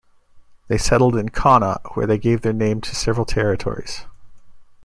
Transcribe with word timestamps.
They 0.67 0.79
settled 0.79 1.15
in 1.15 1.29
Connacht, 1.29 1.95
where 1.95 2.07
they 2.07 2.17
gave 2.17 2.41
their 2.41 2.53
name 2.53 2.81
to 2.81 2.95
several 2.95 3.23
territories. 3.23 4.05